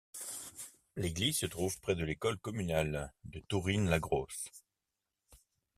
L'église 0.95 1.37
se 1.37 1.45
trouve 1.45 1.79
près 1.79 1.93
de 1.93 2.03
l'école 2.03 2.39
communale 2.39 3.13
de 3.25 3.39
Tourinnes-la-Grosse. 3.39 4.49